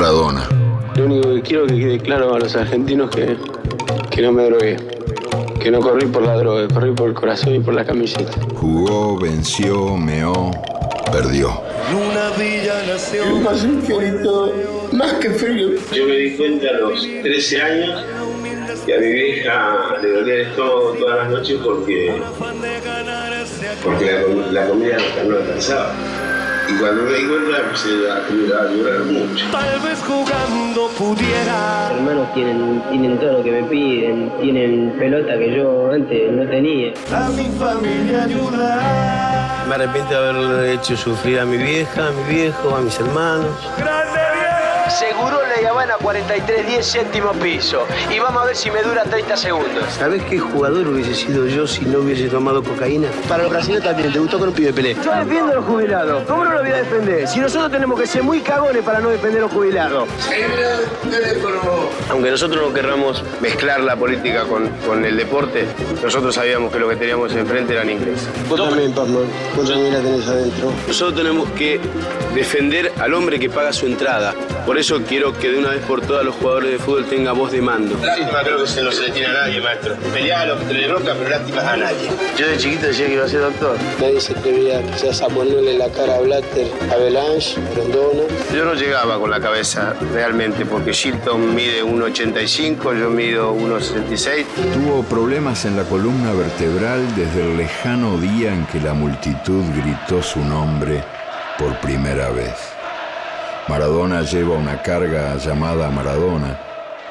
Maradona. 0.00 0.48
Lo 0.96 1.04
único 1.04 1.34
que 1.34 1.42
quiero 1.42 1.66
que 1.66 1.78
quede 1.78 1.98
claro 1.98 2.34
a 2.34 2.38
los 2.38 2.56
argentinos 2.56 3.10
que, 3.10 3.36
que 4.10 4.22
no 4.22 4.32
me 4.32 4.44
drogué. 4.44 4.78
Que 5.60 5.70
no 5.70 5.80
corrí 5.80 6.06
por 6.06 6.22
la 6.22 6.36
droga, 6.36 6.66
corrí 6.72 6.92
por 6.92 7.10
el 7.10 7.14
corazón 7.14 7.56
y 7.56 7.60
por 7.60 7.74
la 7.74 7.84
camiseta. 7.84 8.32
Jugó, 8.54 9.18
venció, 9.18 9.98
meó, 9.98 10.52
perdió. 11.12 11.50
Una 11.92 12.30
villa 12.38 12.82
nació. 12.88 13.26
Más 13.40 13.62
infinito, 13.62 14.50
más 14.92 15.12
que 15.14 15.32
frío. 15.32 15.68
Yo 15.92 16.06
me 16.06 16.16
di 16.16 16.36
cuenta 16.38 16.68
a 16.68 16.72
los 16.80 17.02
13 17.02 17.60
años 17.60 18.04
que 18.86 18.94
a 18.94 19.00
mi 19.00 19.12
vieja 19.12 19.98
le 20.00 20.12
dolía 20.12 20.34
el 20.34 20.40
estómago 20.40 20.96
todas 20.98 21.18
las 21.18 21.30
noches 21.30 21.58
porque, 21.62 22.22
porque 23.84 24.24
la 24.50 24.66
comida 24.66 24.96
no 25.28 25.36
alcanzaba. 25.36 25.94
Y 26.70 26.78
cuando 26.78 27.02
me 27.02 27.14
di 27.14 27.24
cuenta 27.26 27.58
empecé 27.58 28.10
a, 28.10 28.16
a 28.16 28.70
llorar 28.70 29.00
mucho. 29.00 29.44
Tal 29.50 29.80
vez 29.80 29.98
jugando 30.06 30.88
pudiera. 30.96 31.90
hermanos 31.96 32.32
tienen, 32.34 32.82
tienen 32.90 33.18
todo 33.18 33.38
lo 33.38 33.42
que 33.42 33.50
me 33.50 33.62
piden, 33.64 34.30
tienen 34.40 34.94
pelota 34.98 35.36
que 35.38 35.56
yo 35.56 35.90
antes 35.92 36.32
no 36.32 36.48
tenía. 36.48 36.92
A 37.12 37.28
mi 37.30 37.44
familia 37.58 38.24
ayudar. 38.24 39.66
Me 39.68 39.74
arrepiento 39.74 40.10
de 40.10 40.16
haberle 40.16 40.74
hecho 40.74 40.96
sufrir 40.96 41.40
a 41.40 41.44
mi 41.44 41.56
vieja, 41.56 42.08
a 42.08 42.10
mi 42.10 42.34
viejo, 42.34 42.74
a 42.76 42.80
mis 42.80 42.98
hermanos. 42.98 43.54
Seguro 44.90 45.38
Le 45.46 45.66
Habana 45.66 45.94
4310, 46.02 46.84
séptimo 46.84 47.32
piso. 47.34 47.86
Y 48.14 48.18
vamos 48.18 48.42
a 48.42 48.46
ver 48.46 48.56
si 48.56 48.70
me 48.70 48.82
dura 48.82 49.04
30 49.04 49.36
segundos. 49.36 49.84
¿Sabés 49.96 50.22
qué 50.24 50.38
jugador 50.38 50.88
hubiese 50.88 51.14
sido 51.14 51.46
yo 51.46 51.66
si 51.66 51.84
no 51.84 52.00
hubiese 52.00 52.28
tomado 52.28 52.62
cocaína? 52.62 53.08
Para 53.28 53.44
los 53.44 53.52
brasileños 53.52 53.84
también, 53.84 54.12
¿te 54.12 54.18
gustó 54.18 54.38
con 54.38 54.48
un 54.48 54.54
pibe 54.54 54.72
Pelé? 54.72 54.96
Yo 55.02 55.14
defiendo 55.14 55.52
a 55.52 55.54
los 55.56 55.64
jubilados. 55.64 56.24
¿Cómo 56.26 56.44
no 56.44 56.52
lo 56.54 56.60
voy 56.62 56.70
a 56.72 56.76
defender? 56.78 57.28
Si 57.28 57.38
nosotros 57.38 57.70
tenemos 57.70 58.00
que 58.00 58.06
ser 58.06 58.22
muy 58.24 58.40
cagones 58.40 58.82
para 58.82 58.98
no 59.00 59.10
defender 59.10 59.38
a 59.38 59.44
los 59.44 59.52
jubilados. 59.52 60.08
Aunque 62.10 62.30
nosotros 62.30 62.68
no 62.68 62.74
querramos 62.74 63.22
mezclar 63.40 63.80
la 63.80 63.94
política 63.96 64.44
con, 64.44 64.68
con 64.86 65.04
el 65.04 65.16
deporte, 65.16 65.66
nosotros 66.02 66.34
sabíamos 66.34 66.72
que 66.72 66.78
lo 66.80 66.88
que 66.88 66.96
teníamos 66.96 67.32
enfrente 67.34 67.74
eran 67.74 67.88
ingleses. 67.90 68.28
Vos 68.48 68.60
también, 68.60 68.92
Pablo. 68.92 69.22
Vos 69.56 69.68
también 69.68 69.92
la 69.92 70.00
tenés 70.00 70.26
adentro. 70.26 70.72
Nosotros 70.88 71.14
tenemos 71.16 71.48
que 71.50 71.80
defender 72.34 72.92
al 72.98 73.14
hombre 73.14 73.38
que 73.38 73.48
paga 73.48 73.72
su 73.72 73.86
entrada. 73.86 74.34
Por 74.66 74.79
eso 74.80 75.02
quiero 75.06 75.34
que 75.34 75.50
de 75.50 75.58
una 75.58 75.70
vez 75.70 75.84
por 75.84 76.00
todas 76.00 76.24
los 76.24 76.34
jugadores 76.36 76.72
de 76.72 76.78
fútbol 76.78 77.04
tengan 77.04 77.36
voz 77.36 77.52
de 77.52 77.60
mando. 77.60 77.98
Lástima 78.02 78.40
creo 78.42 78.62
que 78.62 78.66
se 78.66 78.82
no 78.82 78.90
se 78.90 79.02
le 79.02 79.10
tiene 79.10 79.28
a 79.28 79.32
nadie, 79.34 79.60
maestro. 79.60 79.94
Peleaba 80.10 80.46
lo 80.46 80.66
que 80.66 80.72
le 80.72 80.88
roca, 80.88 81.14
pero 81.18 81.28
lástima 81.28 81.70
a 81.70 81.76
nadie. 81.76 82.08
Yo 82.38 82.48
de 82.48 82.56
chiquito 82.56 82.86
decía 82.86 83.06
que 83.06 83.12
iba 83.12 83.24
a 83.26 83.28
ser 83.28 83.40
doctor. 83.40 83.76
Nadie 84.00 84.20
se 84.22 84.32
atrevía 84.32 84.82
quizás 84.82 85.20
a 85.20 85.28
ponerle 85.28 85.76
la 85.76 85.90
cara 85.90 86.16
a 86.16 86.20
Blatter, 86.20 86.66
a 86.90 86.96
Belange, 86.96 87.60
a 87.60 87.74
Rondona. 87.74 88.22
Yo 88.54 88.64
no 88.64 88.72
llegaba 88.72 89.18
con 89.18 89.30
la 89.30 89.40
cabeza 89.40 89.94
realmente, 90.14 90.64
porque 90.64 90.92
Shilton 90.92 91.54
mide 91.54 91.84
1,85, 91.84 92.98
yo 92.98 93.10
mido 93.10 93.54
1,66. 93.54 94.46
Tuvo 94.72 95.02
problemas 95.02 95.66
en 95.66 95.76
la 95.76 95.84
columna 95.84 96.32
vertebral 96.32 97.04
desde 97.16 97.42
el 97.42 97.58
lejano 97.58 98.16
día 98.16 98.54
en 98.54 98.64
que 98.66 98.80
la 98.80 98.94
multitud 98.94 99.62
gritó 99.76 100.22
su 100.22 100.40
nombre 100.40 101.04
por 101.58 101.78
primera 101.80 102.30
vez. 102.30 102.79
Maradona 103.68 104.22
lleva 104.22 104.56
una 104.56 104.82
carga 104.82 105.36
llamada 105.36 105.90
Maradona 105.90 106.58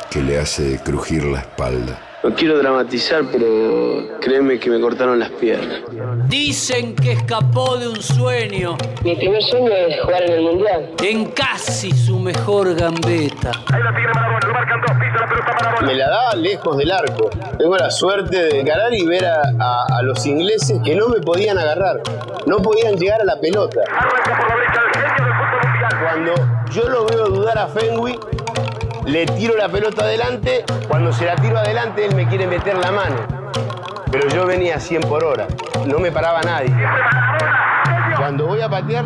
que 0.09 0.22
le 0.22 0.39
hace 0.39 0.80
crujir 0.83 1.23
la 1.23 1.39
espalda. 1.39 2.00
No 2.22 2.36
quiero 2.36 2.58
dramatizar, 2.58 3.23
pero 3.31 4.19
créeme 4.19 4.59
que 4.59 4.70
me 4.70 4.81
cortaron 4.81 5.20
las 5.20 5.30
piernas. 5.30 5.80
Dicen 6.27 6.94
que 6.95 7.14
escapó 7.14 7.77
de 7.77 7.88
un 7.88 8.02
sueño 8.02 8.75
Mi 9.05 9.16
primer 9.16 9.42
sueño 9.42 9.70
es 9.72 10.02
jugar 10.02 10.23
en 10.23 10.31
el 10.33 10.42
Mundial. 10.42 10.89
en 11.02 11.25
casi 11.27 11.92
su 11.94 12.20
mejor 12.20 12.75
gambeta. 12.75 13.52
Me 15.86 15.94
la 15.95 16.09
daba 16.09 16.36
lejos 16.36 16.75
del 16.77 16.92
arco. 16.92 17.30
Tengo 17.58 17.77
la 17.77 17.89
suerte 17.89 18.38
de 18.47 18.64
ganar 18.64 18.94
y 18.94 19.05
ver 19.05 19.25
a, 19.25 19.42
a- 19.58 19.86
a 20.00 20.02
los 20.02 20.25
ingleses 20.25 20.77
que 20.83 20.95
no 20.95 21.08
me 21.08 21.21
podían 21.21 21.58
agarrar. 21.58 22.02
No 22.45 22.58
podían 22.58 22.95
llegar 22.98 23.21
a 23.21 23.26
la 23.26 23.39
pelota. 23.39 23.80
Cuando 25.98 26.33
yo 26.72 26.88
lo 26.88 27.05
veo 27.05 27.30
dudar 27.30 27.58
a 27.58 27.67
Fenwick, 27.67 28.20
le 29.05 29.26
tiro 29.26 29.55
la 29.58 29.67
pelota 29.70 30.04
adelante. 30.04 30.64
Cuando 30.88 31.11
se 31.11 31.26
la 31.26 31.36
tiro 31.36 31.58
adelante, 31.58 32.05
él 32.05 32.16
me 32.16 32.27
quiere 32.27 32.48
meter 32.48 32.77
la 32.77 32.92
mano. 32.92 33.16
Pero 34.11 34.27
yo 34.30 34.45
venía 34.45 34.76
a 34.76 34.80
100 34.80 35.02
por 35.04 35.23
hora. 35.23 35.48
No 35.86 36.00
me 36.00 36.11
paraba 36.11 36.42
nadie. 36.42 36.76
Cuando 38.17 38.48
voy 38.48 38.61
a 38.61 38.70
patear, 38.70 39.05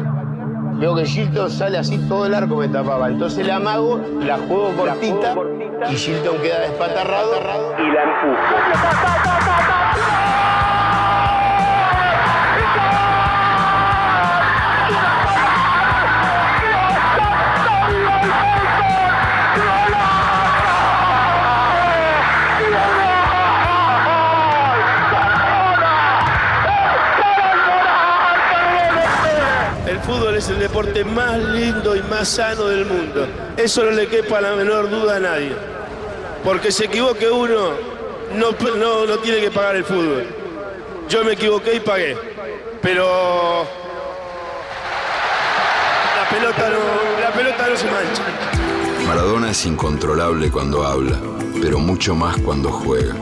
veo 0.78 0.96
que 0.96 1.06
Shilton 1.06 1.50
sale 1.50 1.78
así, 1.78 1.98
todo 2.10 2.26
el 2.26 2.34
arco 2.34 2.58
me 2.58 2.68
tapaba. 2.68 3.08
Entonces 3.08 3.46
le 3.46 3.52
amago, 3.52 4.00
la 4.20 4.38
juego 4.38 4.74
cortita 4.76 5.36
y 5.90 5.96
Shilton 5.96 6.38
queda 6.42 6.60
despatarrado 6.60 7.34
y 7.80 7.92
la 7.92 8.04
empujo. 8.04 8.38
El 29.94 30.00
fútbol 30.00 30.36
es 30.36 30.50
el 30.50 30.58
deporte 30.58 31.04
más 31.04 31.38
lindo 31.38 31.96
y 31.96 32.02
más 32.02 32.28
sano 32.28 32.66
del 32.66 32.84
mundo. 32.84 33.28
Eso 33.56 33.84
no 33.84 33.92
le 33.92 34.08
quepa 34.08 34.42
la 34.42 34.56
menor 34.56 34.90
duda 34.90 35.18
a 35.18 35.20
nadie. 35.20 35.52
Porque 36.44 36.72
se 36.72 36.86
equivoque 36.86 37.30
uno, 37.30 37.74
no, 38.34 38.56
no, 38.76 39.06
no 39.06 39.18
tiene 39.20 39.40
que 39.40 39.52
pagar 39.52 39.76
el 39.76 39.84
fútbol. 39.84 40.26
Yo 41.08 41.24
me 41.24 41.34
equivoqué 41.34 41.76
y 41.76 41.80
pagué. 41.80 42.18
Pero 42.82 43.68
la 46.18 46.30
pelota 46.32 46.70
no, 46.72 47.22
la 47.22 47.32
pelota 47.32 47.70
no 47.70 47.78
se 47.78 47.86
mancha. 47.86 48.24
Maradona 49.06 49.52
es 49.52 49.64
incontrolable 49.64 50.50
cuando 50.50 50.88
habla, 50.88 51.20
pero 51.62 51.78
mucho 51.78 52.16
más 52.16 52.36
cuando 52.38 52.72
juega. 52.72 53.14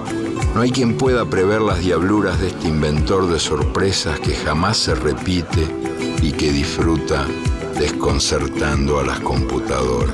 No 0.53 0.61
hay 0.61 0.71
quien 0.71 0.97
pueda 0.97 1.25
prever 1.25 1.61
las 1.61 1.79
diabluras 1.79 2.39
de 2.41 2.47
este 2.47 2.67
inventor 2.67 3.27
de 3.31 3.39
sorpresas 3.39 4.19
que 4.19 4.35
jamás 4.35 4.77
se 4.77 4.95
repite 4.95 5.65
y 6.21 6.33
que 6.33 6.51
disfruta 6.51 7.25
desconcertando 7.79 8.99
a 8.99 9.03
las 9.05 9.21
computadoras. 9.21 10.13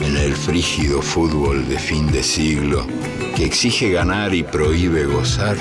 En 0.00 0.16
el 0.16 0.34
frígido 0.34 1.00
fútbol 1.00 1.66
de 1.68 1.78
fin 1.78 2.12
de 2.12 2.22
siglo, 2.22 2.86
que 3.34 3.46
exige 3.46 3.90
ganar 3.90 4.34
y 4.34 4.42
prohíbe 4.42 5.06
gozar, 5.06 5.56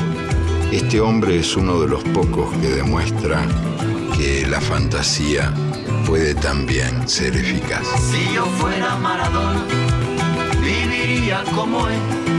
este 0.73 1.00
hombre 1.00 1.40
es 1.40 1.56
uno 1.56 1.79
de 1.79 1.88
los 1.88 2.03
pocos 2.03 2.53
que 2.57 2.67
demuestra 2.67 3.47
que 4.17 4.46
la 4.46 4.59
fantasía 4.59 5.53
puede 6.06 6.35
también 6.35 7.07
ser 7.07 7.35
eficaz. 7.35 7.88
Si 8.11 8.35
yo 8.35 8.46
fuera 8.46 8.97
Maradona, 8.97 9.63
viviría 10.61 11.44
como 11.56 11.88
él. 11.88 12.39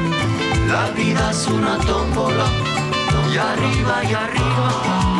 La 0.71 0.89
vida 0.91 1.31
es 1.31 1.47
una 1.47 1.77
tómbola, 1.79 2.45
y 3.29 3.37
arriba 3.37 4.03
y 4.05 4.13
arriba. 4.13 5.10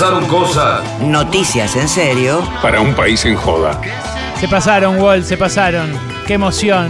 Pasaron 0.00 0.26
cosas. 0.28 1.02
Noticias 1.02 1.76
en 1.76 1.86
serio. 1.86 2.42
Para 2.62 2.80
un 2.80 2.94
país 2.94 3.22
en 3.26 3.36
joda. 3.36 3.78
Se 4.40 4.48
pasaron, 4.48 4.98
Walt, 4.98 5.26
se 5.26 5.36
pasaron. 5.36 5.90
Qué 6.26 6.32
emoción, 6.32 6.88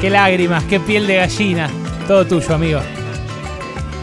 qué 0.00 0.08
lágrimas, 0.08 0.64
qué 0.64 0.80
piel 0.80 1.06
de 1.06 1.16
gallina. 1.16 1.68
Todo 2.08 2.26
tuyo, 2.26 2.54
amigo. 2.54 2.80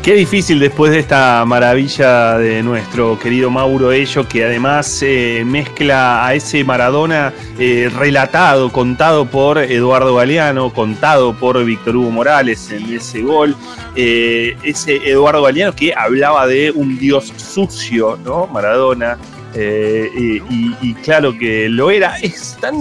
Qué 0.02 0.14
difícil 0.14 0.60
después 0.60 0.94
de 0.94 1.00
esta 1.00 1.44
maravilla 1.46 2.38
de 2.38 2.64
nuestro 2.64 3.20
querido 3.20 3.50
Mauro 3.50 3.92
Ello, 3.92 4.26
que 4.26 4.46
además 4.46 5.02
eh, 5.02 5.44
mezcla 5.46 6.26
a 6.26 6.34
ese 6.34 6.64
Maradona 6.64 7.34
eh, 7.60 7.92
relatado, 7.94 8.72
contado 8.72 9.26
por 9.26 9.58
Eduardo 9.58 10.16
Galeano, 10.16 10.72
contado 10.74 11.34
por 11.38 11.64
Víctor 11.66 11.98
Hugo 11.98 12.12
Morales 12.12 12.72
en 12.72 12.86
ese 12.94 13.22
gol. 13.22 13.54
Eh, 13.98 14.56
ese 14.64 14.96
Eduardo 15.10 15.42
Galeano 15.42 15.76
que 15.76 15.94
hablaba 15.94 16.48
de 16.48 16.72
un 16.72 16.98
dios 16.98 17.34
sucio, 17.36 18.18
¿no? 18.24 18.48
Maradona. 18.48 19.18
y, 19.56 20.94
claro 21.04 21.38
que 21.38 21.68
lo 21.68 21.92
era. 21.92 22.18
Es 22.20 22.56
tan 22.62 22.78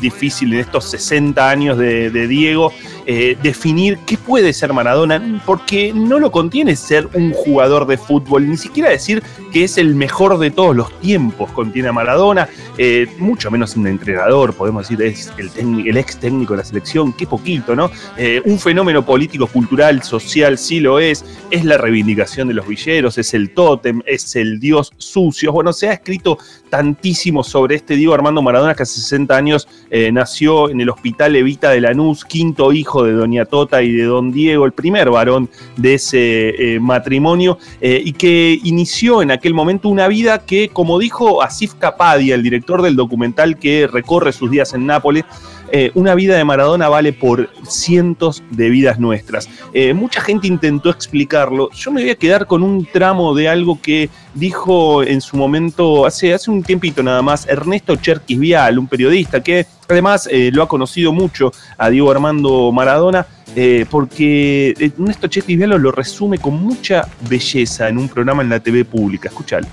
difícil 0.00 0.52
en 0.52 0.60
estos 0.60 0.90
60 0.90 1.48
años 1.48 1.78
de 1.78 2.26
Diego 2.28 2.72
eh, 3.10 3.38
definir 3.42 3.96
qué 4.04 4.18
puede 4.18 4.52
ser 4.52 4.74
Maradona, 4.74 5.40
porque 5.46 5.94
no 5.94 6.18
lo 6.18 6.30
contiene 6.30 6.76
ser 6.76 7.08
un 7.14 7.32
jugador 7.32 7.86
de 7.86 7.96
fútbol, 7.96 8.46
ni 8.46 8.58
siquiera 8.58 8.90
decir 8.90 9.22
que 9.50 9.64
es 9.64 9.78
el 9.78 9.94
mejor 9.94 10.36
de 10.36 10.50
todos 10.50 10.76
los 10.76 10.92
tiempos 11.00 11.50
contiene 11.52 11.88
a 11.88 11.92
Maradona, 11.92 12.50
eh, 12.76 13.06
mucho 13.18 13.50
menos 13.50 13.74
un 13.76 13.86
entrenador, 13.86 14.52
podemos 14.52 14.86
decir, 14.86 15.00
es 15.06 15.32
el, 15.38 15.86
el, 15.86 15.96
ex 15.96 16.18
técnico 16.18 16.52
de 16.52 16.58
la 16.58 16.64
selección, 16.64 17.14
qué 17.14 17.26
poquito, 17.26 17.74
¿no? 17.74 17.90
Eh, 18.18 18.42
un 18.44 18.58
fenómeno 18.58 19.02
político, 19.06 19.46
cultural, 19.46 20.02
social, 20.02 20.58
sí 20.58 20.78
lo 20.78 20.98
es, 20.98 21.24
es 21.50 21.64
la 21.64 21.78
reivindicación 21.78 22.48
de 22.48 22.52
los 22.52 22.68
villeros, 22.68 23.16
es 23.16 23.32
el 23.32 23.54
tótem, 23.54 24.02
es 24.04 24.36
el 24.36 24.60
dios 24.60 24.92
sucio, 24.98 25.50
bueno, 25.50 25.72
se 25.72 25.88
ha 25.88 25.94
escrito 25.94 26.36
tantísimo 26.68 27.42
sobre 27.42 27.76
este 27.76 27.96
Diego 27.96 28.12
Armando 28.12 28.42
Maradona 28.42 28.74
que 28.74 28.82
hace 28.82 29.00
60 29.00 29.34
años 29.34 29.66
nació 30.12 30.68
en 30.68 30.82
el 30.82 30.90
Hospital 30.90 31.34
Evita 31.36 31.70
de 31.70 31.80
Lanús, 31.80 32.26
quinto 32.26 32.70
hijo 32.70 32.97
de 33.04 33.12
Doña 33.12 33.44
Tota 33.44 33.82
y 33.82 33.92
de 33.92 34.04
Don 34.04 34.32
Diego, 34.32 34.64
el 34.64 34.72
primer 34.72 35.10
varón 35.10 35.48
de 35.76 35.94
ese 35.94 36.74
eh, 36.74 36.80
matrimonio, 36.80 37.58
eh, 37.80 38.00
y 38.04 38.12
que 38.12 38.58
inició 38.64 39.22
en 39.22 39.30
aquel 39.30 39.54
momento 39.54 39.88
una 39.88 40.08
vida 40.08 40.44
que, 40.44 40.68
como 40.68 40.98
dijo 40.98 41.42
Asif 41.42 41.74
Kapadia, 41.74 42.34
el 42.34 42.42
director 42.42 42.82
del 42.82 42.96
documental 42.96 43.58
que 43.58 43.86
recorre 43.86 44.32
sus 44.32 44.50
días 44.50 44.74
en 44.74 44.86
Nápoles, 44.86 45.24
eh, 45.72 45.90
una 45.94 46.14
vida 46.14 46.36
de 46.36 46.44
Maradona 46.44 46.88
vale 46.88 47.12
por 47.12 47.50
cientos 47.66 48.42
de 48.50 48.70
vidas 48.70 48.98
nuestras. 48.98 49.48
mucha 49.94 50.20
gente 50.20 50.46
intentó 50.46 50.90
explicarlo. 50.90 51.70
Yo 51.72 51.90
me 51.90 52.02
voy 52.02 52.10
a 52.10 52.14
quedar 52.14 52.46
con 52.46 52.62
un 52.62 52.86
tramo 52.86 53.34
de 53.34 53.48
algo 53.48 53.80
que 53.80 54.10
dijo 54.34 55.02
en 55.02 55.20
su 55.20 55.36
momento, 55.36 56.06
hace, 56.06 56.32
hace 56.32 56.50
un 56.50 56.62
tiempito 56.62 57.02
nada 57.02 57.22
más, 57.22 57.46
Ernesto 57.48 57.96
Cherkis 57.96 58.38
Vial, 58.38 58.78
un 58.78 58.86
periodista 58.86 59.42
que 59.42 59.66
además 59.88 60.28
eh, 60.30 60.50
lo 60.52 60.62
ha 60.62 60.68
conocido 60.68 61.12
mucho 61.12 61.52
a 61.76 61.90
Diego 61.90 62.10
Armando 62.10 62.70
Maradona, 62.72 63.26
eh, 63.56 63.86
porque 63.90 64.74
Ernesto 64.78 65.28
Cherkis 65.28 65.56
Vial 65.56 65.70
lo 65.70 65.92
resume 65.92 66.38
con 66.38 66.54
mucha 66.54 67.06
belleza 67.28 67.88
en 67.88 67.98
un 67.98 68.08
programa 68.08 68.42
en 68.42 68.50
la 68.50 68.60
TV 68.60 68.84
pública. 68.84 69.28
Escúchalo. 69.28 69.66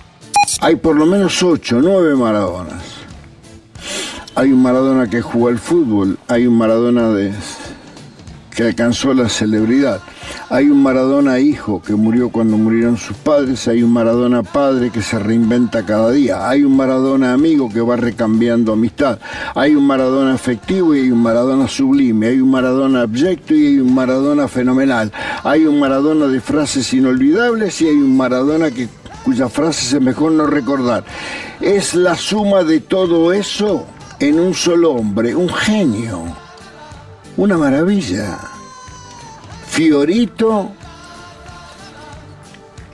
Hay 0.62 0.76
por 0.76 0.96
lo 0.96 1.06
menos 1.06 1.42
ocho, 1.44 1.80
nueve 1.82 2.16
Maradonas. 2.16 2.95
Hay 4.38 4.52
un 4.52 4.62
Maradona 4.62 5.10
que 5.10 5.22
jugó 5.22 5.48
al 5.48 5.58
fútbol, 5.58 6.18
hay 6.28 6.46
un 6.46 6.58
Maradona 6.58 7.10
que 8.54 8.64
alcanzó 8.64 9.14
la 9.14 9.30
celebridad. 9.30 10.02
Hay 10.50 10.70
un 10.70 10.84
Maradona 10.84 11.40
hijo 11.40 11.82
que 11.82 11.96
murió 11.96 12.30
cuando 12.30 12.58
murieron 12.58 12.98
sus 12.98 13.16
padres, 13.16 13.66
hay 13.70 13.82
un 13.82 13.94
Maradona 13.94 14.44
padre 14.44 14.90
que 14.90 15.02
se 15.02 15.20
reinventa 15.20 15.86
cada 15.86 16.12
día, 16.12 16.50
hay 16.50 16.66
un 16.66 16.76
Maradona 16.76 17.32
amigo 17.32 17.70
que 17.70 17.80
va 17.80 17.96
recambiando 17.96 18.74
amistad, 18.74 19.20
hay 19.56 19.74
un 19.74 19.88
Maradona 19.88 20.34
afectivo 20.34 20.94
y 20.94 21.00
hay 21.00 21.12
un 21.12 21.24
Maradona 21.24 21.70
sublime, 21.70 22.28
hay 22.28 22.42
un 22.42 22.52
Maradona 22.52 23.04
abyecto 23.04 23.54
y 23.54 23.68
hay 23.68 23.80
un 23.80 23.96
Maradona 23.96 24.50
fenomenal, 24.50 25.14
hay 25.46 25.66
un 25.66 25.80
Maradona 25.80 26.28
de 26.28 26.42
frases 26.42 26.94
inolvidables 26.94 27.82
y 27.82 27.88
hay 27.88 27.96
un 27.96 28.18
Maradona 28.18 28.70
que 28.70 28.90
cuyas 29.24 29.52
frases 29.52 29.94
es 29.94 30.02
mejor 30.02 30.34
no 30.34 30.46
recordar. 30.46 31.06
Es 31.62 31.96
la 31.96 32.16
suma 32.16 32.64
de 32.64 32.82
todo 32.82 33.32
eso 33.32 33.88
en 34.20 34.40
un 34.40 34.54
solo 34.54 34.92
hombre, 34.92 35.36
un 35.36 35.50
genio, 35.50 36.24
una 37.38 37.58
maravilla. 37.58 38.40
Fiorito 39.68 40.72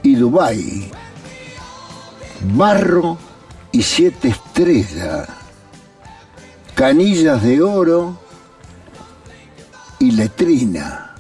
y 0.02 0.16
Dubai. 0.16 0.92
Barro 2.56 3.18
y 3.72 3.84
siete 3.84 4.30
estrellas. 4.30 5.28
Canillas 6.74 7.44
de 7.44 7.62
oro 7.62 8.18
y 10.00 10.12
letrina. 10.12 11.16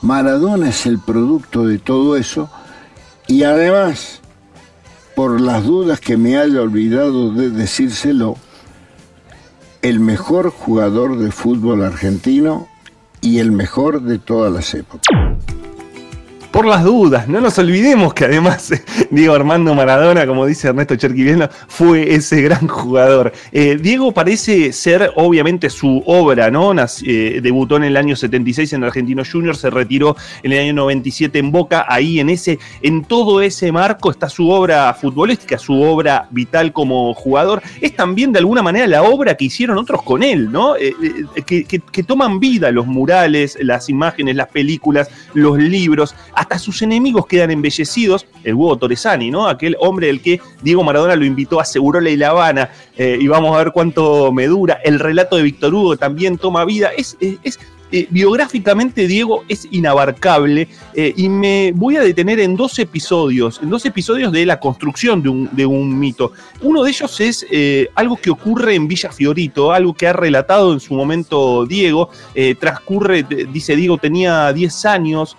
Maradona 0.00 0.70
es 0.70 0.86
el 0.86 0.98
producto 0.98 1.66
de 1.66 1.78
todo 1.78 2.16
eso 2.16 2.48
y 3.26 3.44
además, 3.44 4.20
por 5.14 5.40
las 5.40 5.64
dudas 5.64 6.00
que 6.00 6.16
me 6.16 6.38
haya 6.38 6.62
olvidado 6.62 7.32
de 7.32 7.50
decírselo, 7.50 8.36
el 9.82 10.00
mejor 10.00 10.50
jugador 10.50 11.18
de 11.18 11.30
fútbol 11.30 11.82
argentino 11.82 12.68
y 13.20 13.38
el 13.38 13.52
mejor 13.52 14.02
de 14.02 14.18
todas 14.18 14.52
las 14.52 14.74
épocas 14.74 15.29
por 16.60 16.68
las 16.68 16.84
dudas. 16.84 17.26
No 17.26 17.40
nos 17.40 17.58
olvidemos 17.58 18.12
que 18.12 18.26
además 18.26 18.70
Diego 19.10 19.32
Armando 19.32 19.74
Maradona, 19.74 20.26
como 20.26 20.44
dice 20.44 20.68
Ernesto 20.68 20.94
Cherquiviano, 20.94 21.48
fue 21.68 22.14
ese 22.14 22.42
gran 22.42 22.68
jugador. 22.68 23.32
Eh, 23.50 23.78
Diego 23.80 24.12
parece 24.12 24.70
ser 24.74 25.10
obviamente 25.16 25.70
su 25.70 26.02
obra, 26.04 26.50
¿no? 26.50 26.74
Eh, 27.06 27.40
debutó 27.42 27.76
en 27.76 27.84
el 27.84 27.96
año 27.96 28.14
76 28.14 28.74
en 28.74 28.84
Argentino 28.84 29.22
Junior, 29.24 29.56
se 29.56 29.70
retiró 29.70 30.16
en 30.42 30.52
el 30.52 30.58
año 30.58 30.74
97 30.74 31.38
en 31.38 31.50
Boca. 31.50 31.86
Ahí 31.88 32.20
en 32.20 32.28
ese, 32.28 32.58
en 32.82 33.04
todo 33.04 33.40
ese 33.40 33.72
marco 33.72 34.10
está 34.10 34.28
su 34.28 34.50
obra 34.50 34.92
futbolística, 34.92 35.56
su 35.56 35.80
obra 35.80 36.28
vital 36.30 36.74
como 36.74 37.14
jugador. 37.14 37.62
Es 37.80 37.96
también 37.96 38.32
de 38.32 38.40
alguna 38.40 38.60
manera 38.60 38.86
la 38.86 39.02
obra 39.02 39.34
que 39.34 39.46
hicieron 39.46 39.78
otros 39.78 40.02
con 40.02 40.22
él, 40.22 40.52
¿no? 40.52 40.76
Eh, 40.76 40.92
que, 41.46 41.64
que 41.64 42.02
toman 42.02 42.38
vida 42.38 42.70
los 42.70 42.86
murales, 42.86 43.56
las 43.62 43.88
imágenes, 43.88 44.36
las 44.36 44.48
películas, 44.48 45.08
los 45.32 45.56
libros 45.56 46.14
sus 46.58 46.82
enemigos 46.82 47.26
quedan 47.26 47.50
embellecidos. 47.50 48.26
El 48.44 48.54
huevo 48.54 48.76
Torresani, 48.76 49.30
¿no? 49.30 49.48
Aquel 49.48 49.76
hombre 49.80 50.08
del 50.08 50.20
que 50.20 50.40
Diego 50.62 50.82
Maradona 50.82 51.16
lo 51.16 51.24
invitó 51.24 51.60
a 51.60 51.64
Segurola 51.64 52.10
y 52.10 52.16
La 52.16 52.30
Habana, 52.30 52.70
eh, 52.96 53.18
y 53.20 53.28
vamos 53.28 53.54
a 53.54 53.58
ver 53.58 53.72
cuánto 53.72 54.32
me 54.32 54.46
dura. 54.46 54.80
El 54.84 54.98
relato 54.98 55.36
de 55.36 55.42
Víctor 55.42 55.74
Hugo 55.74 55.96
también 55.96 56.38
toma 56.38 56.64
vida. 56.64 56.90
Es, 56.96 57.16
es, 57.20 57.58
eh, 57.92 58.06
biográficamente 58.10 59.08
Diego 59.08 59.44
es 59.48 59.66
inabarcable 59.70 60.68
eh, 60.94 61.12
y 61.16 61.28
me 61.28 61.72
voy 61.74 61.96
a 61.96 62.02
detener 62.02 62.38
en 62.38 62.54
dos 62.54 62.78
episodios, 62.78 63.60
en 63.62 63.68
dos 63.68 63.84
episodios 63.84 64.30
de 64.30 64.46
la 64.46 64.60
construcción 64.60 65.22
de 65.22 65.66
un, 65.66 65.98
mito. 65.98 66.32
Uno 66.62 66.84
de 66.84 66.90
ellos 66.90 67.20
es 67.20 67.44
eh, 67.50 67.88
algo 67.96 68.16
que 68.16 68.30
ocurre 68.30 68.76
en 68.76 68.86
Villa 68.86 69.10
Fiorito, 69.10 69.72
algo 69.72 69.92
que 69.92 70.06
ha 70.06 70.12
relatado 70.12 70.72
en 70.72 70.80
su 70.80 70.94
momento 70.94 71.66
Diego. 71.66 72.10
transcurre, 72.58 73.24
dice 73.52 73.74
Diego, 73.74 73.98
tenía 73.98 74.52
10 74.52 74.84
años, 74.86 75.36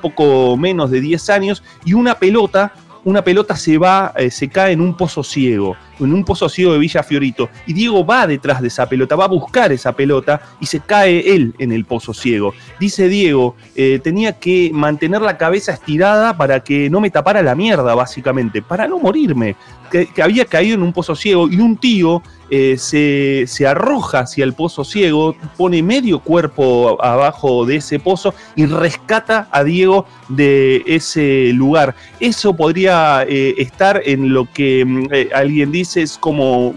poco 0.00 0.56
menos 0.56 0.90
de 0.90 1.00
10 1.00 1.30
años, 1.30 1.62
y 1.84 1.92
una 1.92 2.14
pelota 2.14 2.72
una 3.04 3.22
pelota 3.22 3.56
se 3.56 3.78
va, 3.78 4.12
eh, 4.16 4.30
se 4.30 4.48
cae 4.48 4.72
en 4.72 4.80
un 4.80 4.96
pozo 4.96 5.22
ciego, 5.22 5.76
en 6.00 6.12
un 6.12 6.24
pozo 6.24 6.48
ciego 6.48 6.72
de 6.72 6.78
Villa 6.78 7.02
Fiorito, 7.02 7.48
y 7.66 7.72
Diego 7.72 8.04
va 8.04 8.26
detrás 8.26 8.60
de 8.60 8.68
esa 8.68 8.88
pelota, 8.88 9.16
va 9.16 9.24
a 9.24 9.28
buscar 9.28 9.72
esa 9.72 9.92
pelota 9.92 10.40
y 10.60 10.66
se 10.66 10.80
cae 10.80 11.34
él 11.34 11.54
en 11.58 11.72
el 11.72 11.84
pozo 11.84 12.14
ciego. 12.14 12.54
Dice 12.78 13.08
Diego, 13.08 13.56
eh, 13.74 14.00
tenía 14.02 14.32
que 14.38 14.70
mantener 14.72 15.22
la 15.22 15.36
cabeza 15.36 15.72
estirada 15.72 16.36
para 16.36 16.60
que 16.60 16.90
no 16.90 17.00
me 17.00 17.10
tapara 17.10 17.42
la 17.42 17.54
mierda, 17.54 17.94
básicamente, 17.94 18.62
para 18.62 18.86
no 18.86 18.98
morirme, 18.98 19.56
que 19.90 20.22
había 20.22 20.44
caído 20.44 20.74
en 20.74 20.82
un 20.82 20.92
pozo 20.92 21.14
ciego 21.14 21.48
y 21.48 21.60
un 21.60 21.76
tío 21.76 22.22
eh, 22.50 22.78
se, 22.78 23.66
arroja 23.66 24.20
hacia 24.20 24.42
el 24.44 24.54
pozo 24.54 24.82
ciego, 24.82 25.36
pone 25.58 25.82
medio 25.82 26.20
cuerpo 26.20 26.96
abajo 27.02 27.66
de 27.66 27.76
ese 27.76 27.98
pozo 27.98 28.32
y 28.56 28.64
rescata 28.64 29.48
a 29.52 29.64
Diego 29.64 30.06
de 30.30 30.82
ese 30.86 31.52
lugar. 31.52 31.94
Eso 32.20 32.54
podría 32.54 33.24
eh, 33.28 33.54
estar 33.58 34.00
en 34.02 34.32
lo 34.32 34.50
que 34.50 34.82
mm, 34.84 35.08
eh, 35.12 35.28
alguien 35.34 35.70
dice 35.70 36.00
es 36.00 36.16
como 36.16 36.74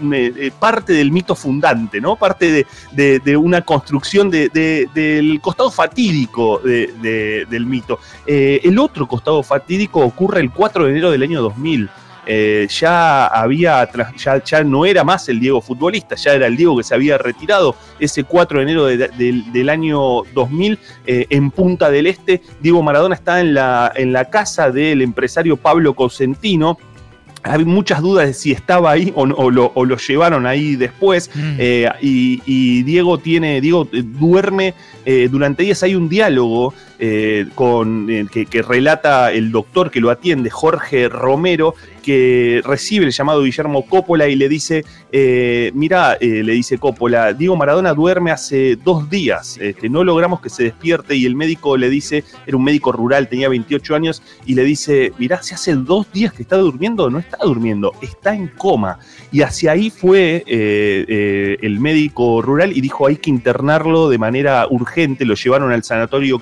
parte 0.58 0.92
del 0.92 1.10
mito 1.10 1.34
fundante, 1.34 2.00
¿no? 2.00 2.16
Parte 2.16 2.66
de, 2.92 3.36
una 3.36 3.62
construcción 3.62 4.30
del 4.30 5.40
costado 5.40 5.70
fatídico 5.70 6.58
del 6.58 7.66
mito. 7.66 7.98
el 8.26 8.78
otro 8.78 9.08
costado 9.08 9.42
fatídico 9.42 10.00
ocurre 10.00 10.40
el 10.40 10.50
4 10.50 10.84
de 10.84 10.90
enero 10.90 11.10
del 11.10 11.22
año 11.22 11.40
2000. 11.40 11.88
Eh, 12.26 12.68
ya 12.70 13.26
había, 13.26 13.88
ya, 14.16 14.42
ya, 14.44 14.62
no 14.64 14.86
era 14.86 15.02
más 15.02 15.28
el 15.28 15.40
Diego 15.40 15.60
futbolista, 15.60 16.14
ya 16.14 16.34
era 16.34 16.46
el 16.46 16.56
Diego 16.56 16.76
que 16.76 16.84
se 16.84 16.94
había 16.94 17.18
retirado 17.18 17.74
ese 17.98 18.22
4 18.24 18.58
de 18.58 18.62
enero 18.64 18.84
del 18.86 19.68
año 19.68 20.22
2000 20.34 20.78
eh, 21.06 21.26
en 21.30 21.50
Punta 21.50 21.90
del 21.90 22.06
Este. 22.06 22.40
Diego 22.60 22.82
Maradona 22.82 23.14
está 23.16 23.40
en 23.40 23.54
la, 23.54 23.92
en 23.96 24.12
la 24.12 24.26
casa 24.30 24.70
del 24.70 25.02
empresario 25.02 25.56
Pablo 25.56 25.94
Cosentino 25.94 26.78
hay 27.44 27.64
muchas 27.64 28.00
dudas 28.00 28.28
de 28.28 28.34
si 28.34 28.52
estaba 28.52 28.92
ahí 28.92 29.12
o, 29.16 29.26
no- 29.26 29.34
o 29.34 29.50
lo, 29.50 29.72
o 29.74 29.84
lo 29.84 29.96
llevaron 29.96 30.46
ahí 30.46 30.76
después. 30.76 31.28
Mm. 31.34 31.54
Eh, 31.58 31.90
y, 32.00 32.40
y 32.46 32.84
Diego 32.84 33.18
tiene, 33.18 33.60
Diego 33.60 33.88
duerme 33.90 34.74
eh, 35.04 35.28
durante 35.28 35.64
días. 35.64 35.82
Hay 35.82 35.96
un 35.96 36.08
diálogo 36.08 36.72
eh, 37.04 37.46
eh, 37.58 38.46
que, 38.48 38.62
relata 38.62 39.32
el 39.32 39.50
doctor 39.50 39.90
que 39.90 40.00
lo 40.00 40.08
atiende, 40.08 40.50
Jorge 40.50 41.08
Romero, 41.08 41.74
que 42.00 42.60
recibe 42.64 43.06
el 43.06 43.10
llamado 43.10 43.42
Guillermo 43.42 43.86
Coppola 43.86 44.28
y 44.28 44.36
le 44.36 44.48
dice, 44.48 44.84
eh, 45.10 45.72
mira, 45.74 46.16
eh, 46.20 46.42
le 46.44 46.52
dice 46.52 46.78
Coppola, 46.78 47.32
Diego 47.32 47.56
Maradona 47.56 47.92
duerme 47.92 48.30
hace 48.30 48.76
dos 48.76 49.10
días, 49.10 49.58
este, 49.60 49.88
no 49.88 50.04
logramos 50.04 50.40
que 50.40 50.48
se 50.48 50.62
despierte 50.62 51.16
y 51.16 51.26
el 51.26 51.34
médico 51.34 51.76
le 51.76 51.90
dice, 51.90 52.22
era 52.46 52.56
un 52.56 52.62
médico 52.62 52.92
rural, 52.92 53.28
tenía 53.28 53.48
28 53.48 53.96
años, 53.96 54.22
y 54.46 54.54
le 54.54 54.62
dice, 54.62 55.12
mirá, 55.18 55.42
si 55.42 55.54
hace 55.54 55.74
dos 55.74 56.12
días 56.12 56.32
que 56.32 56.42
está 56.42 56.56
durmiendo, 56.56 57.10
no 57.10 57.18
está 57.18 57.38
durmiendo, 57.42 57.94
está 58.00 58.32
en 58.32 58.46
coma. 58.46 59.00
Y 59.32 59.42
hacia 59.42 59.72
ahí 59.72 59.90
fue 59.90 60.44
el 60.46 61.80
médico 61.80 62.42
rural 62.42 62.76
y 62.76 62.80
dijo, 62.80 63.06
hay 63.06 63.16
que 63.16 63.30
internarlo 63.30 64.08
de 64.08 64.18
manera 64.18 64.66
urgente, 64.68 65.24
lo 65.24 65.34
llevaron 65.34 65.72
al 65.72 65.82
sanatorio 65.82 66.38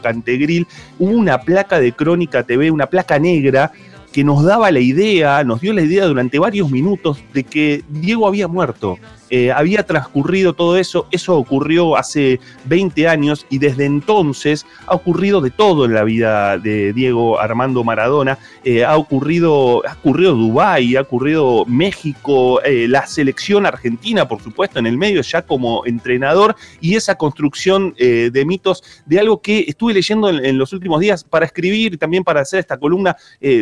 Hubo 0.98 1.10
una 1.10 1.40
placa 1.40 1.80
de 1.80 1.92
Crónica 1.92 2.42
TV, 2.42 2.70
una 2.70 2.86
placa 2.86 3.18
negra, 3.18 3.72
que 4.12 4.24
nos 4.24 4.42
daba 4.44 4.70
la 4.70 4.80
idea, 4.80 5.44
nos 5.44 5.60
dio 5.60 5.72
la 5.72 5.82
idea 5.82 6.06
durante 6.06 6.38
varios 6.38 6.70
minutos 6.70 7.22
de 7.32 7.44
que 7.44 7.84
Diego 7.88 8.26
había 8.26 8.48
muerto. 8.48 8.98
Eh, 9.30 9.52
había 9.52 9.84
transcurrido 9.84 10.54
todo 10.54 10.76
eso, 10.76 11.06
eso 11.12 11.36
ocurrió 11.36 11.96
hace 11.96 12.40
20 12.64 13.06
años 13.06 13.46
y 13.48 13.58
desde 13.58 13.84
entonces 13.84 14.66
ha 14.86 14.94
ocurrido 14.94 15.40
de 15.40 15.50
todo 15.50 15.84
en 15.84 15.94
la 15.94 16.02
vida 16.02 16.58
de 16.58 16.92
Diego 16.92 17.38
Armando 17.38 17.84
Maradona. 17.84 18.38
Eh, 18.64 18.84
ha 18.84 18.96
ocurrido, 18.96 19.86
ha 19.86 19.92
ocurrido 19.92 20.34
Dubái, 20.34 20.96
ha 20.96 21.02
ocurrido 21.02 21.64
México, 21.66 22.60
eh, 22.62 22.88
la 22.88 23.06
selección 23.06 23.66
argentina, 23.66 24.26
por 24.26 24.42
supuesto, 24.42 24.80
en 24.80 24.86
el 24.86 24.98
medio 24.98 25.22
ya 25.22 25.42
como 25.42 25.86
entrenador 25.86 26.56
y 26.80 26.96
esa 26.96 27.14
construcción 27.14 27.94
de 27.96 28.44
mitos 28.46 28.82
de 29.06 29.20
algo 29.20 29.40
que 29.40 29.64
estuve 29.68 29.94
leyendo 29.94 30.28
en, 30.28 30.58
los 30.58 30.72
últimos 30.72 31.00
días 31.00 31.22
para 31.22 31.46
escribir 31.46 31.94
y 31.94 31.96
también 31.96 32.24
para 32.24 32.40
hacer 32.40 32.60
esta 32.60 32.78
columna, 32.78 33.16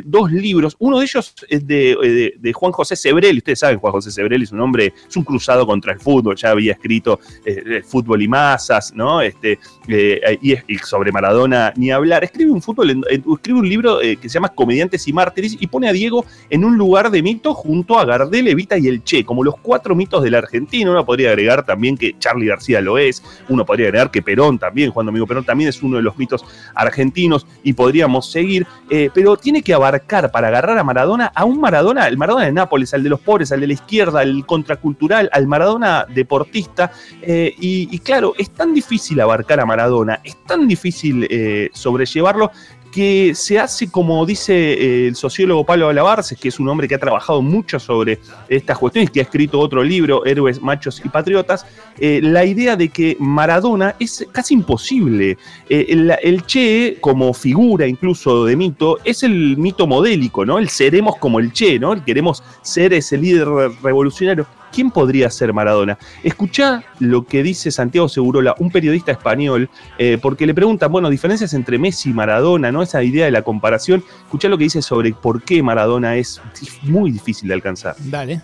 dos 0.05 0.31
libros. 0.31 0.77
Uno 0.79 0.99
de 0.99 1.05
ellos 1.05 1.35
es 1.49 1.67
de, 1.67 2.35
de- 2.39 2.53
Juan 2.53 2.73
José 2.73 2.97
Sebrelli. 2.97 3.39
Ustedes 3.39 3.59
saben, 3.59 3.79
Juan 3.79 3.93
José 3.93 4.11
Sebrelli 4.11 4.45
es 4.45 4.53
un 4.53 4.61
hombre, 4.61 4.93
es 5.09 5.17
un 5.17 5.25
contra 5.67 5.93
el 5.93 6.01
fútbol. 6.01 6.37
Ya 6.37 6.51
había 6.51 6.73
escrito 6.73 7.21
eh, 7.45 7.83
Fútbol 7.87 8.23
y 8.23 8.29
Masas, 8.29 8.93
¿no? 8.95 9.21
Este, 9.21 9.59
eh, 9.89 10.39
y, 10.43 10.79
sobre 10.79 11.13
Maradona 11.13 11.73
ni 11.77 11.91
hablar. 11.91 12.25
Escribe 12.25 12.51
un 12.51 12.63
fútbol, 12.63 13.03
escribe 13.09 13.59
un 13.59 13.69
libro 13.69 14.01
eh, 14.01 14.17
que 14.17 14.29
se 14.29 14.35
llama 14.35 14.49
Comediantes 14.49 15.07
y 15.09 15.13
Mártires 15.13 15.57
y 15.59 15.67
pone 15.67 15.89
a 15.89 15.93
Diego 15.93 16.25
en 16.51 16.65
un 16.65 16.77
lugar 16.77 17.11
de 17.11 17.23
mito 17.23 17.55
junto 17.55 17.99
a 17.99 18.05
Gardel, 18.05 18.49
Evita 18.49 18.79
y 18.79 18.89
el 18.89 19.03
Che, 19.03 19.25
como 19.25 19.45
los 19.45 19.57
cuatro 19.57 19.95
mitos 19.95 20.23
del 20.23 20.35
argentino. 20.35 20.91
Uno 20.91 21.05
podría 21.05 21.31
agregar 21.31 21.65
también 21.65 21.97
que 21.97 22.17
Charlie 22.19 22.47
García 22.47 22.81
lo 22.81 22.99
es, 22.99 23.23
uno 23.49 23.65
podría 23.65 23.87
agregar 23.87 24.11
que 24.11 24.23
Perón 24.23 24.59
también, 24.59 24.91
Juan 24.91 25.07
Domingo 25.07 25.27
Perón 25.27 25.45
también 25.45 25.69
es 25.69 25.83
uno 25.83 25.97
de 25.97 26.03
los 26.03 26.17
mitos 26.17 26.45
argentinos 26.75 27.47
y 27.63 27.73
podríamos 27.73 28.31
seguir, 28.31 28.67
eh, 28.91 29.11
pero 29.13 29.37
tiene 29.37 29.63
que 29.63 29.75
abarcar 29.75 30.31
para 30.31 30.49
agarrar 30.49 30.79
a 30.79 30.85
Maradona, 30.85 31.33
a 31.35 31.45
un 31.45 31.61
Maradona, 31.61 32.07
el 32.07 32.17
Maradona 32.17 32.47
de 32.47 32.53
Nápoles, 32.53 32.95
al 32.95 33.03
de 33.03 33.11
los 33.11 33.21
pobres, 33.21 33.53
al 33.53 33.61
de 33.61 33.67
la 33.67 33.73
izquierda, 33.73 34.21
al 34.21 34.47
contracultural, 34.47 35.29
al 35.33 35.47
Maradona 35.49 36.07
deportista, 36.09 36.93
eh, 37.23 37.55
y, 37.59 37.99
claro, 37.99 38.35
es 38.39 38.51
tan 38.51 38.73
difícil 38.75 39.21
abarcar 39.21 39.59
a 39.61 39.67
Maradona, 39.67 40.21
es 40.23 40.37
tan 40.45 40.69
difícil 40.69 41.27
eh, 41.29 41.71
sobrellevarlo 41.73 42.51
que 42.91 43.35
se 43.35 43.59
hace, 43.59 43.91
como 43.91 44.25
dice 44.25 44.55
eh, 44.55 45.09
el 45.09 45.15
sociólogo 45.15 45.63
Pablo 45.67 45.91
Alabarces, 45.91 46.39
que 46.39 46.49
es 46.49 46.59
un 46.59 46.71
hombre 46.71 46.89
que 46.89 46.95
ha 46.95 46.99
trabajado 46.99 47.43
mucho 47.43 47.79
sobre 47.79 48.19
estas 48.49 48.79
cuestiones, 48.79 49.11
que 49.11 49.21
ha 49.21 49.25
escrito 49.25 49.61
otro 49.61 49.85
libro, 49.85 50.25
Héroes, 50.25 50.63
Machos 50.63 51.03
y 51.05 51.09
Patriotas, 51.11 51.67
la 51.99 52.45
idea 52.47 52.77
de 52.77 52.89
que 52.89 53.15
Maradona 53.21 53.95
es 54.01 54.27
casi 54.33 54.55
imposible. 54.55 55.37
El, 55.69 56.43
Che, 56.47 56.97
como 56.99 57.35
figura 57.35 57.87
incluso 57.87 58.47
de 58.47 58.57
mito, 58.57 58.97
es 59.05 59.23
el 59.23 59.59
mito 59.59 59.87
modélico, 59.87 60.47
¿no? 60.47 60.59
El 60.59 60.71
seremos 60.71 61.17
como 61.19 61.41
el 61.41 61.53
Che, 61.53 61.79
¿no? 61.79 61.93
El 61.93 62.03
queremos 62.05 62.43
ser 62.63 62.95
ese 62.95 63.19
líder 63.19 63.49
re- 63.49 63.69
revolucionario. 63.83 64.47
¿Quién 64.73 64.91
podría 64.91 65.31
ser 65.31 65.53
Maradona? 65.53 65.99
Escuchá 66.23 66.83
lo 66.99 67.25
que 67.25 67.43
dice 67.43 67.71
Santiago 67.71 68.09
Segurola, 68.09 68.55
un 68.59 68.71
periodista 68.71 69.13
español, 69.13 69.71
eh, 69.99 70.19
porque 70.21 70.47
le 70.47 70.55
preguntan, 70.55 70.91
bueno, 70.91 71.11
diferencias 71.11 71.55
entre 71.55 71.79
Messi 71.79 72.11
y 72.11 72.13
Maradona, 72.13 72.71
¿no? 72.73 72.83
Esa 72.83 73.03
idea 73.03 73.25
de 73.25 73.31
la 73.31 73.43
comparación. 73.43 74.05
Escuchá 74.25 74.49
lo 74.49 74.59
que 74.59 74.65
dice 74.65 74.83
sobre 74.83 75.13
por 75.13 75.43
qué 75.43 75.63
Maradona 75.63 76.17
es 76.17 76.41
muy 76.83 77.11
difícil 77.11 77.49
de 77.49 77.55
alcanzar. 77.55 77.95
Dale. 77.99 78.41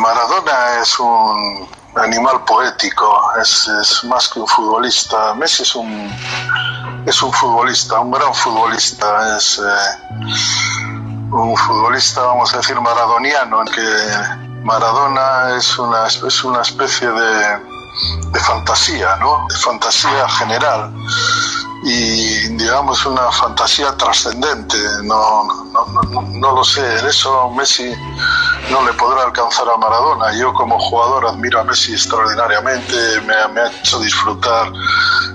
Maradona 0.00 0.80
es 0.82 0.98
un 0.98 1.68
animal 1.96 2.44
poético, 2.44 3.22
es, 3.40 3.68
es 3.80 4.04
más 4.04 4.28
que 4.28 4.40
un 4.40 4.46
futbolista. 4.46 5.34
Messi 5.34 5.62
es 5.62 5.74
un, 5.74 6.10
es 7.06 7.22
un 7.22 7.32
futbolista, 7.32 8.00
un 8.00 8.10
gran 8.10 8.34
futbolista, 8.34 9.36
es 9.36 9.58
eh, 9.58 10.16
un 11.30 11.56
futbolista, 11.56 12.22
vamos 12.22 12.52
a 12.54 12.58
decir, 12.58 12.80
maradoniano, 12.80 13.64
que 13.64 14.45
Maradona 14.66 15.56
es 15.56 15.78
una, 15.78 16.06
es 16.08 16.44
una 16.44 16.60
especie 16.60 17.06
de, 17.06 17.58
de 18.32 18.40
fantasía, 18.40 19.16
¿no? 19.16 19.46
De 19.48 19.56
fantasía 19.56 20.28
general 20.28 20.92
y 21.88 22.48
digamos 22.56 23.06
una 23.06 23.30
fantasía 23.30 23.96
trascendente. 23.96 24.76
No, 25.04 25.44
no, 25.72 25.84
no, 25.84 26.22
no 26.22 26.52
lo 26.56 26.64
sé, 26.64 26.98
en 26.98 27.06
eso 27.06 27.48
Messi 27.50 27.94
no 28.72 28.84
le 28.84 28.92
podrá 28.94 29.22
alcanzar 29.22 29.68
a 29.72 29.76
Maradona. 29.78 30.32
Yo 30.36 30.52
como 30.52 30.80
jugador 30.80 31.26
admiro 31.26 31.60
a 31.60 31.64
Messi 31.64 31.92
extraordinariamente, 31.92 33.20
me, 33.20 33.34
me 33.54 33.60
ha 33.60 33.68
hecho 33.70 34.00
disfrutar 34.00 34.72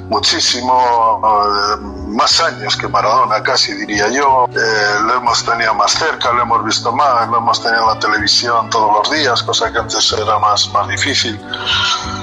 muchísimo, 0.09 1.21
eh, 1.23 1.77
más 2.07 2.41
años 2.41 2.75
que 2.75 2.89
Maradona 2.89 3.41
casi 3.41 3.73
diría 3.73 4.09
yo. 4.09 4.45
Eh, 4.49 4.99
lo 5.03 5.15
hemos 5.15 5.45
tenido 5.45 5.73
más 5.75 5.93
cerca, 5.93 6.33
lo 6.33 6.41
hemos 6.41 6.65
visto 6.65 6.91
más, 6.91 7.29
lo 7.29 7.37
hemos 7.37 7.63
tenido 7.63 7.83
en 7.83 7.87
la 7.87 7.99
televisión 7.99 8.69
todos 8.69 8.91
los 8.93 9.09
días, 9.09 9.41
cosa 9.41 9.71
que 9.71 9.79
antes 9.79 10.11
era 10.11 10.37
más, 10.39 10.69
más 10.73 10.89
difícil. 10.89 11.39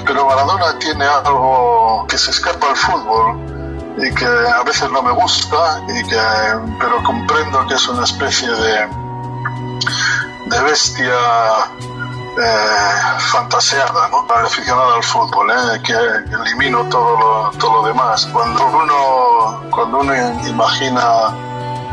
Pero 0.05 0.27
Maradona 0.27 0.77
tiene 0.77 1.05
algo 1.05 2.05
que 2.07 2.19
se 2.19 2.29
escapa 2.29 2.69
al 2.69 2.75
fútbol 2.75 3.58
y 4.01 4.13
que 4.13 4.25
a 4.25 4.63
veces 4.63 4.89
no 4.91 5.01
me 5.01 5.11
gusta, 5.11 5.81
y 5.87 6.03
que, 6.07 6.19
pero 6.79 7.03
comprendo 7.03 7.65
que 7.67 7.75
es 7.75 7.87
una 7.87 8.03
especie 8.03 8.49
de, 8.49 8.87
de 10.45 10.61
bestia 10.63 11.15
eh, 12.37 13.19
fantaseada, 13.19 14.07
¿no? 14.09 14.25
Aficionado 14.33 14.95
al 14.95 15.03
fútbol, 15.03 15.51
¿eh? 15.51 15.81
que 15.83 15.93
elimino 15.93 16.83
todo 16.85 17.17
lo, 17.19 17.51
todo 17.57 17.81
lo 17.81 17.87
demás. 17.87 18.25
Cuando 18.27 18.65
uno, 18.65 19.69
cuando 19.71 19.99
uno 19.99 20.13
imagina 20.47 21.01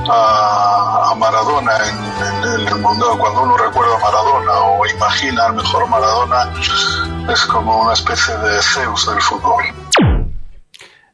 a, 0.08 1.10
a 1.10 1.14
Maradona 1.16 1.72
en, 1.78 2.60
en 2.60 2.68
el 2.68 2.76
mundo, 2.76 3.16
cuando 3.18 3.42
uno 3.42 3.56
recuerda 3.56 3.96
a 3.96 3.98
Maradona 3.98 4.52
o 4.60 4.86
imagina 4.86 5.46
al 5.46 5.54
mejor 5.54 5.88
Maradona, 5.88 6.52
es 7.32 7.40
como 7.46 7.80
una 7.82 7.94
especie 7.94 8.36
de 8.36 8.62
Zeus 8.62 9.06
del 9.06 9.20
fútbol. 9.20 9.64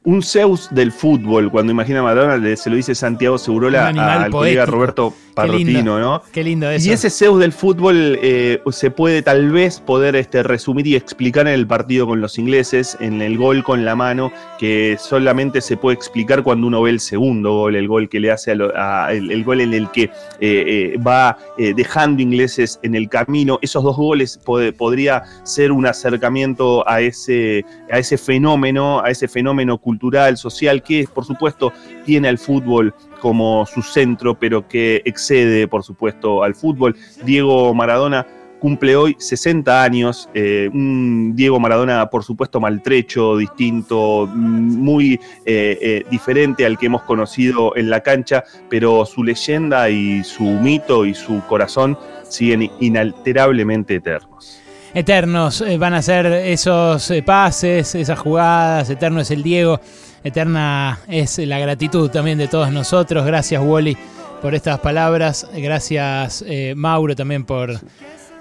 Un 0.04 0.20
Zeus 0.22 0.68
del 0.72 0.90
fútbol, 0.90 1.50
cuando 1.50 1.70
imagina 1.72 2.00
a 2.00 2.02
Maradona, 2.02 2.56
se 2.56 2.68
lo 2.70 2.74
dice 2.76 2.94
Santiago 2.94 3.38
Segurola 3.38 3.86
al 4.24 4.30
colega. 4.30 4.66
Roberto 4.66 5.14
Parrotino. 5.34 5.98
¿no? 5.98 6.22
Qué 6.30 6.44
lindo 6.44 6.68
eso. 6.70 6.86
Y 6.86 6.92
ese 6.92 7.08
Zeus 7.08 7.38
del 7.40 7.52
fútbol 7.52 8.18
eh, 8.20 8.60
se 8.70 8.90
puede 8.90 9.22
tal 9.22 9.50
vez 9.50 9.80
poder 9.80 10.14
este, 10.16 10.42
resumir 10.42 10.86
y 10.88 10.94
explicar 10.96 11.46
en 11.46 11.54
el 11.54 11.66
partido 11.66 12.06
con 12.06 12.20
los 12.20 12.38
ingleses, 12.38 12.98
en 13.00 13.22
el 13.22 13.38
gol 13.38 13.62
con 13.64 13.84
la 13.86 13.96
mano, 13.96 14.30
que 14.58 14.96
solamente 15.00 15.62
se 15.62 15.78
puede 15.78 15.94
explicar 15.94 16.42
cuando 16.42 16.66
uno 16.66 16.82
ve 16.82 16.90
el 16.90 17.00
segundo 17.00 17.52
gol, 17.52 17.76
el 17.76 17.88
gol 17.88 18.10
que 18.10 18.20
le 18.20 18.30
hace 18.30 18.50
a 18.50 18.54
lo- 18.56 18.72
a- 18.76 19.10
el, 19.12 19.30
el 19.30 19.42
gol 19.44 19.62
en 19.62 19.72
el 19.72 19.90
que 19.90 20.02
eh, 20.02 20.10
eh, 20.40 20.98
va 20.98 21.38
dejando 21.76 22.20
ingleses 22.22 22.78
en 22.82 22.94
el 22.94 23.08
camino. 23.08 23.58
Esos 23.62 23.82
dos 23.84 23.96
goles 23.96 24.38
podría 24.76 25.22
ser 25.44 25.72
un 25.72 25.86
acercamiento 25.86 26.86
a 26.86 27.00
ese, 27.00 27.64
a 27.90 27.98
ese 27.98 28.18
fenómeno, 28.18 29.00
a 29.02 29.08
ese 29.08 29.28
fenómeno 29.28 29.78
cultural, 29.78 29.91
social, 30.36 30.82
que 30.82 31.06
por 31.12 31.24
supuesto 31.24 31.72
tiene 32.04 32.28
al 32.28 32.38
fútbol 32.38 32.94
como 33.20 33.64
su 33.66 33.82
centro, 33.82 34.38
pero 34.38 34.66
que 34.66 35.02
excede, 35.04 35.68
por 35.68 35.84
supuesto, 35.84 36.42
al 36.42 36.54
fútbol. 36.54 36.96
Diego 37.24 37.72
Maradona 37.72 38.26
cumple 38.62 38.94
hoy 38.94 39.16
60 39.18 39.82
años, 39.82 40.28
eh, 40.34 40.70
un 40.72 41.34
Diego 41.34 41.58
Maradona, 41.58 42.08
por 42.08 42.22
supuesto, 42.22 42.60
maltrecho, 42.60 43.36
distinto, 43.36 44.28
mm, 44.32 44.76
muy 44.76 45.14
eh, 45.44 45.78
eh, 45.80 46.04
diferente 46.08 46.64
al 46.64 46.78
que 46.78 46.86
hemos 46.86 47.02
conocido 47.02 47.76
en 47.76 47.90
la 47.90 48.00
cancha, 48.00 48.44
pero 48.70 49.04
su 49.04 49.24
leyenda 49.24 49.90
y 49.90 50.22
su 50.22 50.44
mito 50.44 51.04
y 51.04 51.12
su 51.12 51.42
corazón 51.48 51.98
siguen 52.22 52.70
inalterablemente 52.78 53.96
eternos. 53.96 54.61
Eternos 54.94 55.62
eh, 55.62 55.78
van 55.78 55.94
a 55.94 56.02
ser 56.02 56.26
esos 56.26 57.10
eh, 57.10 57.22
pases, 57.22 57.94
esas 57.94 58.18
jugadas, 58.18 58.90
eterno 58.90 59.20
es 59.20 59.30
el 59.30 59.42
Diego, 59.42 59.80
eterna 60.22 61.00
es 61.08 61.38
la 61.38 61.58
gratitud 61.58 62.10
también 62.10 62.36
de 62.36 62.46
todos 62.46 62.70
nosotros. 62.70 63.24
Gracias, 63.24 63.62
Wally, 63.64 63.96
por 64.42 64.54
estas 64.54 64.80
palabras. 64.80 65.48
Gracias, 65.54 66.44
eh, 66.46 66.74
Mauro, 66.76 67.16
también 67.16 67.44
por, 67.44 67.80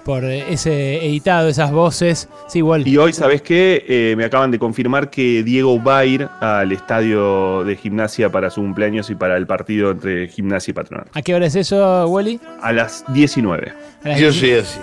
por 0.04 0.24
ese 0.24 1.04
editado, 1.06 1.48
esas 1.48 1.70
voces. 1.70 2.28
Sí, 2.48 2.58
igual. 2.58 2.86
Y 2.86 2.96
hoy, 2.96 3.12
¿sabes 3.12 3.42
qué? 3.42 3.84
Eh, 3.88 4.14
me 4.16 4.24
acaban 4.24 4.50
de 4.50 4.58
confirmar 4.58 5.10
que 5.10 5.42
Diego 5.42 5.82
va 5.82 5.98
a 5.98 6.04
ir 6.04 6.28
al 6.40 6.72
estadio 6.72 7.64
de 7.64 7.76
gimnasia 7.76 8.30
para 8.30 8.50
su 8.50 8.60
cumpleaños 8.60 9.10
y 9.10 9.14
para 9.14 9.36
el 9.36 9.46
partido 9.46 9.92
entre 9.92 10.28
gimnasia 10.28 10.72
y 10.72 10.74
patronato. 10.74 11.10
¿A 11.14 11.22
qué 11.22 11.34
hora 11.34 11.46
es 11.46 11.56
eso, 11.56 12.06
Wally? 12.08 12.40
A 12.60 12.72
las 12.72 13.04
19. 13.12 13.72
A 14.04 14.08
las 14.08 14.20
Yo 14.20 14.30
10 14.30 14.40
soy 14.40 14.52
así. 14.52 14.80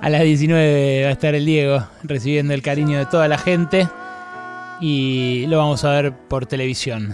A 0.00 0.10
las 0.10 0.22
19 0.22 1.02
va 1.04 1.08
a 1.08 1.12
estar 1.12 1.34
el 1.34 1.44
Diego 1.44 1.86
recibiendo 2.02 2.54
el 2.54 2.62
cariño 2.62 2.98
de 2.98 3.06
toda 3.06 3.28
la 3.28 3.38
gente 3.38 3.88
y 4.80 5.46
lo 5.46 5.58
vamos 5.58 5.84
a 5.84 5.92
ver 5.92 6.12
por 6.12 6.46
televisión. 6.46 7.08